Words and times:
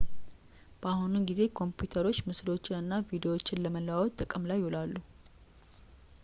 በአሁኑ 0.81 1.11
ጊዜ 1.29 1.41
ኮምፒተሮች 1.59 2.19
ምስሎችን 2.29 2.79
እና 2.79 2.99
ቪዲዎችን 3.11 3.61
ለመለዋወጥ 3.65 4.13
ጥቅም 4.21 4.49
ላይ 4.51 4.59
ይውላሉ 4.63 4.95